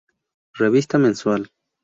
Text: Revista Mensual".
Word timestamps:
Revista 0.55 0.97
Mensual". 0.97 1.51